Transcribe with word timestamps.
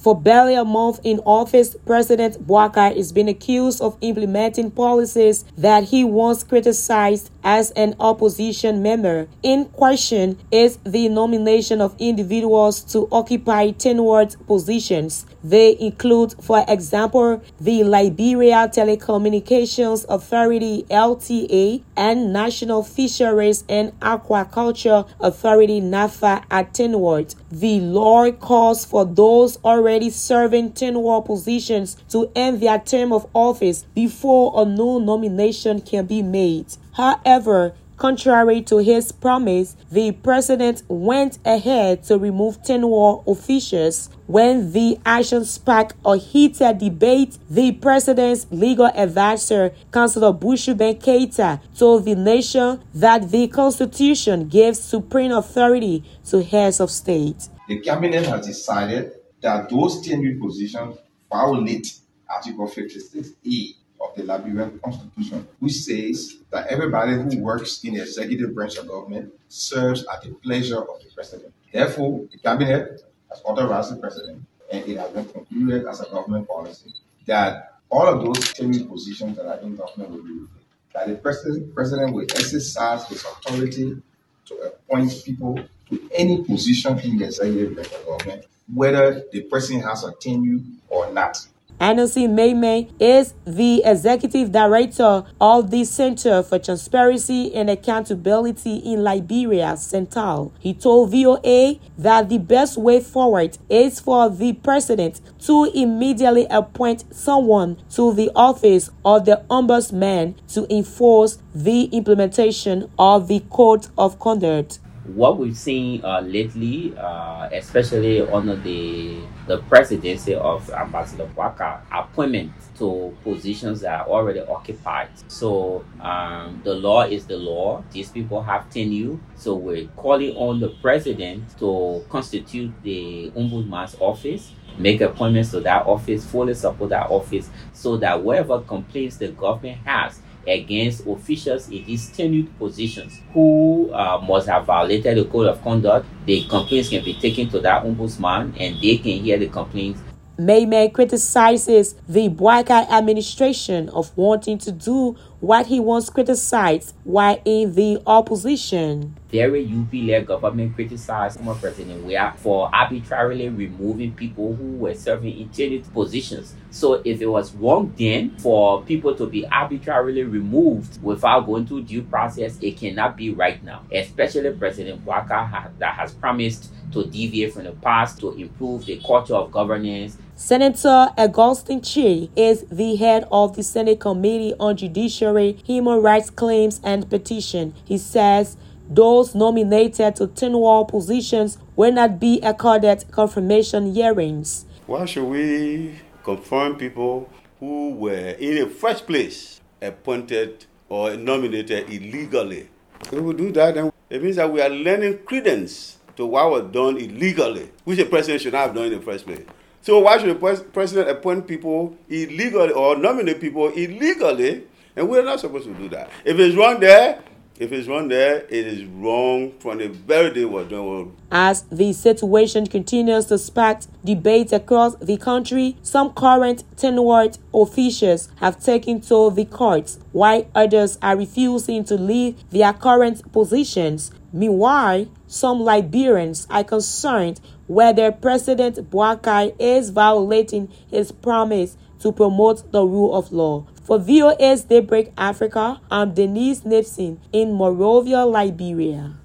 For 0.00 0.18
barely 0.18 0.54
a 0.54 0.64
month 0.64 1.00
in 1.04 1.20
office, 1.26 1.76
President 1.84 2.46
Boakai 2.46 2.96
is 2.96 3.12
being 3.12 3.28
accused 3.28 3.82
of 3.82 3.98
implementing 4.00 4.70
policies 4.70 5.44
that 5.58 5.84
he 5.84 6.04
once 6.04 6.42
criticized 6.42 7.30
as 7.44 7.70
an 7.72 7.96
opposition 8.00 8.82
member. 8.82 9.28
In 9.42 9.66
question 9.66 10.38
is 10.50 10.78
the 10.84 11.10
nomination 11.10 11.82
of 11.82 11.94
individuals 11.98 12.80
to 12.92 13.08
occupy 13.12 13.72
tenured 13.72 14.36
positions. 14.46 15.26
They 15.44 15.76
include, 15.78 16.34
for 16.42 16.64
example, 16.66 17.42
the 17.60 17.84
Liberia 17.84 18.70
Telecommunications 18.72 20.06
Authority 20.08 20.86
LTA 20.90 21.82
and 21.96 22.32
National 22.32 22.82
Fisheries 22.82 23.64
and 23.68 23.98
Aquaculture 24.00 25.08
Authority 25.20 25.80
NAFA 25.80 26.44
at 26.50 26.72
tenured. 26.72 27.34
The 27.50 27.80
law 27.80 28.30
calls 28.32 28.84
for 28.84 29.04
those 29.04 29.58
already 29.64 29.89
serving 30.10 30.72
tenured 30.72 31.26
positions 31.26 31.96
to 32.10 32.30
end 32.36 32.60
their 32.60 32.78
term 32.78 33.12
of 33.12 33.26
office 33.34 33.84
before 33.94 34.52
a 34.62 34.64
new 34.64 35.00
nomination 35.00 35.80
can 35.80 36.06
be 36.06 36.22
made. 36.22 36.66
However, 36.92 37.74
Contrary 38.00 38.62
to 38.62 38.78
his 38.78 39.12
promise, 39.12 39.76
the 39.92 40.10
president 40.10 40.82
went 40.88 41.38
ahead 41.44 42.02
to 42.02 42.16
remove 42.16 42.62
tenured 42.62 43.22
officials. 43.26 44.08
When 44.26 44.72
the 44.72 44.98
action 45.04 45.44
sparked 45.44 45.96
a 46.02 46.16
heated 46.16 46.78
debate, 46.78 47.36
the 47.50 47.72
president's 47.72 48.46
legal 48.50 48.86
advisor, 48.86 49.74
Councillor 49.92 50.32
Bushman 50.32 50.94
Keita, 50.94 51.60
told 51.76 52.06
the 52.06 52.14
nation 52.14 52.80
that 52.94 53.30
the 53.30 53.48
constitution 53.48 54.48
gives 54.48 54.80
supreme 54.80 55.32
authority 55.32 56.02
to 56.30 56.42
heads 56.42 56.80
of 56.80 56.90
state. 56.90 57.50
The 57.68 57.80
cabinet 57.80 58.24
has 58.24 58.46
decided 58.46 59.12
that 59.40 59.68
those 59.70 60.06
tenured 60.06 60.40
positions 60.40 60.98
violate 61.30 62.00
Article 62.28 62.68
56A 62.68 63.74
of 64.00 64.14
the 64.16 64.22
Liberian 64.24 64.78
Constitution, 64.82 65.46
which 65.58 65.74
says 65.74 66.36
that 66.50 66.66
everybody 66.68 67.12
who 67.12 67.42
works 67.42 67.84
in 67.84 67.94
the 67.94 68.02
executive 68.02 68.54
branch 68.54 68.76
of 68.78 68.88
government 68.88 69.32
serves 69.48 70.04
at 70.06 70.22
the 70.22 70.30
pleasure 70.30 70.78
of 70.78 71.00
the 71.02 71.10
president. 71.14 71.52
Therefore, 71.72 72.26
the 72.30 72.38
cabinet 72.38 73.02
has 73.28 73.42
authorized 73.44 73.94
the 73.94 74.00
president, 74.00 74.42
and 74.72 74.86
it 74.88 74.96
has 74.96 75.10
been 75.10 75.26
concluded 75.26 75.86
as 75.86 76.00
a 76.00 76.10
government 76.10 76.48
policy 76.48 76.94
that 77.26 77.80
all 77.90 78.06
of 78.06 78.24
those 78.24 78.38
tenured 78.54 78.88
positions 78.88 79.36
that 79.36 79.46
are 79.46 79.60
in 79.60 79.76
government 79.76 80.10
will 80.10 80.22
be 80.22 80.30
removed. 80.30 80.52
That 80.94 81.08
the 81.08 81.16
president, 81.16 81.74
president 81.74 82.12
will 82.14 82.22
exercise 82.22 83.06
his 83.08 83.24
authority 83.24 84.00
to 84.46 84.54
appoint 84.54 85.22
people 85.24 85.58
to 85.88 86.10
any 86.12 86.42
position 86.44 86.98
in 87.00 87.18
the 87.18 87.26
executive 87.26 87.74
branch 87.74 87.92
of 87.92 88.06
government, 88.06 88.46
whether 88.74 89.24
the 89.32 89.42
person 89.42 89.80
has 89.80 90.04
a 90.04 90.12
tenure 90.20 90.60
or 90.88 91.12
not. 91.12 91.46
Anderson 91.80 92.36
Miamen 92.36 92.90
is 93.00 93.32
the 93.46 93.82
executive 93.86 94.52
director 94.52 95.24
of 95.40 95.70
the 95.70 95.84
Center 95.84 96.42
for 96.42 96.58
Transparency 96.58 97.54
and 97.54 97.70
Accountability 97.70 98.76
in 98.76 99.02
Liberia, 99.02 99.78
CENTAL. 99.78 100.52
He 100.58 100.74
told 100.74 101.10
VOA 101.10 101.80
that 101.96 102.28
the 102.28 102.36
best 102.36 102.76
way 102.76 103.00
forward 103.00 103.56
is 103.70 103.98
for 103.98 104.28
the 104.28 104.52
president 104.52 105.22
to 105.40 105.70
immediately 105.74 106.46
appoint 106.50 107.04
someone 107.14 107.78
to 107.94 108.12
the 108.12 108.30
office 108.36 108.90
of 109.02 109.24
the 109.24 109.42
ombudsman 109.48 110.34
to 110.48 110.66
enforce 110.70 111.38
the 111.54 111.84
implementation 111.84 112.90
of 112.98 113.26
the 113.26 113.40
code 113.48 113.86
of 113.96 114.18
conduct 114.18 114.80
what 115.04 115.38
we've 115.38 115.56
seen 115.56 116.04
uh, 116.04 116.20
lately, 116.20 116.94
uh, 116.96 117.48
especially 117.52 118.20
under 118.20 118.56
the 118.56 119.18
the 119.46 119.58
presidency 119.62 120.34
of 120.34 120.70
Ambassador 120.70 121.28
Boakai, 121.36 121.80
appointment 121.90 122.52
to 122.78 123.16
positions 123.24 123.80
that 123.80 124.02
are 124.02 124.06
already 124.06 124.40
occupied. 124.40 125.08
So 125.28 125.84
um, 126.00 126.60
the 126.64 126.74
law 126.74 127.02
is 127.02 127.26
the 127.26 127.36
law. 127.36 127.82
These 127.90 128.10
people 128.10 128.42
have 128.42 128.70
tenure. 128.70 129.18
So 129.36 129.54
we're 129.54 129.88
calling 129.96 130.36
on 130.36 130.60
the 130.60 130.68
president 130.80 131.58
to 131.58 132.04
constitute 132.08 132.72
the 132.82 133.32
ombudsman's 133.34 133.96
office 133.98 134.52
make 134.78 135.00
appointments 135.00 135.50
to 135.50 135.60
that 135.60 135.86
office, 135.86 136.24
fully 136.24 136.54
support 136.54 136.90
that 136.90 137.10
office, 137.10 137.50
so 137.72 137.96
that 137.98 138.22
whatever 138.22 138.60
complaints 138.60 139.16
the 139.16 139.28
government 139.28 139.78
has 139.84 140.20
against 140.46 141.06
officials 141.06 141.68
in 141.68 141.84
these 141.84 142.10
tenured 142.10 142.48
positions 142.58 143.20
who 143.32 143.92
uh, 143.92 144.18
must 144.26 144.48
have 144.48 144.64
violated 144.66 145.18
the 145.18 145.24
code 145.24 145.46
of 145.46 145.62
conduct. 145.62 146.06
The 146.26 146.44
complaints 146.44 146.88
can 146.88 147.04
be 147.04 147.14
taken 147.14 147.48
to 147.50 147.60
that 147.60 147.84
ombudsman 147.84 148.54
and 148.58 148.80
they 148.80 148.96
can 148.98 149.22
hear 149.22 149.38
the 149.38 149.48
complaints 149.48 150.00
Miamen 150.40 150.90
criticizes 150.90 151.94
the 152.08 152.30
Boakai 152.30 152.88
administration 152.90 153.90
of 153.90 154.16
wanting 154.16 154.56
to 154.56 154.72
do 154.72 155.14
what 155.40 155.66
he 155.66 155.80
once 155.80 156.08
criticized 156.08 156.94
while 157.04 157.38
in 157.44 157.74
the 157.74 158.02
opposition. 158.06 159.18
Very 159.28 159.66
UP-led 159.66 160.26
government 160.26 160.74
criticized 160.74 161.36
former 161.36 161.54
President 161.60 162.04
Weah 162.04 162.32
for 162.38 162.74
arbitrarily 162.74 163.50
removing 163.50 164.12
people 164.12 164.56
who 164.56 164.76
were 164.78 164.94
serving 164.94 165.38
in 165.38 165.50
tenured 165.50 165.92
positions. 165.92 166.54
So 166.70 167.02
if 167.04 167.20
it 167.20 167.26
was 167.26 167.54
wrong 167.54 167.92
then 167.98 168.30
for 168.38 168.82
people 168.84 169.14
to 169.16 169.26
be 169.26 169.46
arbitrarily 169.46 170.22
removed 170.22 171.02
without 171.02 171.40
going 171.40 171.66
through 171.66 171.82
due 171.82 172.02
process, 172.02 172.58
it 172.62 172.78
cannot 172.78 173.16
be 173.16 173.30
right 173.30 173.62
now. 173.62 173.82
Especially 173.92 174.50
President 174.52 175.04
Boakai 175.04 175.70
that 175.78 175.94
has 175.94 176.12
promised 176.14 176.72
to 176.92 177.04
deviate 177.04 177.52
from 177.54 177.64
the 177.64 177.72
past 177.72 178.20
to 178.20 178.32
improve 178.32 178.86
the 178.86 179.00
culture 179.04 179.34
of 179.34 179.50
governance 179.50 180.16
Senator 180.40 181.08
Augustine 181.18 181.82
Chea 181.82 182.30
is 182.34 182.64
the 182.70 182.96
head 182.96 183.28
of 183.30 183.56
the 183.56 183.62
Senate 183.62 184.00
Committee 184.00 184.54
on 184.58 184.74
Judiciary, 184.74 185.58
Human 185.66 186.00
Rights 186.00 186.30
Claims 186.30 186.80
and 186.82 187.08
Petition. 187.10 187.74
He 187.84 187.98
says 187.98 188.56
those 188.88 189.34
nominated 189.34 190.16
to 190.16 190.28
tenured 190.28 190.88
positions 190.88 191.58
will 191.76 191.92
not 191.92 192.18
be 192.18 192.40
accorded 192.40 193.04
confirmation 193.10 193.94
hearings. 193.94 194.64
Why 194.86 195.04
should 195.04 195.24
we 195.24 195.96
confirm 196.24 196.76
people 196.76 197.28
who 197.58 197.90
were 197.96 198.30
in 198.38 198.54
the 198.54 198.66
first 198.66 199.06
place 199.06 199.60
appointed 199.82 200.64
or 200.88 201.18
nominated 201.18 201.90
illegally? 201.90 202.70
If 203.02 203.12
we 203.12 203.34
do 203.34 203.52
that, 203.52 203.74
then 203.74 203.92
it 204.08 204.22
means 204.22 204.36
that 204.36 204.50
we 204.50 204.62
are 204.62 204.70
lending 204.70 205.18
credence 205.18 205.98
to 206.16 206.26
what 206.26 206.50
was 206.50 206.72
done 206.72 206.96
illegally, 206.96 207.70
which 207.84 207.98
the 207.98 208.04
president 208.04 208.42
should 208.42 208.52
not 208.52 208.66
have 208.66 208.74
done 208.74 208.86
in 208.86 208.92
the 208.92 209.00
first 209.00 209.26
place. 209.26 209.44
So 209.82 209.98
why 210.00 210.18
should 210.18 210.38
the 210.38 210.64
president 210.72 211.08
appoint 211.08 211.46
people 211.46 211.96
illegally 212.08 212.72
or 212.72 212.96
nominate 212.96 213.40
people 213.40 213.68
illegally? 213.68 214.64
And 214.96 215.08
we're 215.08 215.24
not 215.24 215.40
supposed 215.40 215.66
to 215.66 215.74
do 215.74 215.88
that. 215.90 216.10
If 216.24 216.38
it's 216.38 216.56
wrong 216.56 216.80
there, 216.80 217.20
if 217.60 217.72
it's 217.72 217.86
wrong 217.86 218.08
there, 218.08 218.46
it 218.48 218.66
is 218.66 218.84
wrong 218.86 219.52
from 219.60 219.78
the 219.78 219.88
very 219.88 220.32
day 220.32 220.46
we're 220.46 220.64
doing. 220.64 221.14
As 221.30 221.60
the 221.70 221.92
situation 221.92 222.66
continues 222.66 223.26
to 223.26 223.36
spark 223.36 223.80
debates 224.02 224.50
across 224.50 224.96
the 224.96 225.18
country, 225.18 225.76
some 225.82 226.14
current 226.14 226.64
tenured 226.76 227.38
officials 227.52 228.30
have 228.36 228.64
taken 228.64 229.02
to 229.02 229.30
the 229.30 229.44
courts, 229.44 229.98
while 230.12 230.48
others 230.54 230.98
are 231.02 231.18
refusing 231.18 231.84
to 231.84 231.96
leave 231.96 232.42
their 232.48 232.72
current 232.72 233.30
positions. 233.30 234.10
Meanwhile, 234.32 235.08
some 235.26 235.60
Liberians 235.60 236.46
are 236.48 236.64
concerned 236.64 237.42
whether 237.66 238.10
President 238.10 238.90
Boakai 238.90 239.54
is 239.58 239.90
violating 239.90 240.68
his 240.90 241.12
promise 241.12 241.76
to 242.00 242.12
promote 242.12 242.70
the 242.72 242.84
rule 242.84 243.14
of 243.14 243.32
law. 243.32 243.66
For 243.84 243.98
VOA's 243.98 244.64
Daybreak 244.64 245.12
Africa, 245.16 245.80
I'm 245.90 246.14
Dennise 246.14 246.64
Nimpson 246.64 247.18
in 247.32 247.54
Monrovia, 247.54 248.24
Liberia. 248.24 249.20